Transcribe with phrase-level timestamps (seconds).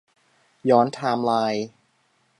[0.69, 1.65] ย้อนไทม์ไลน์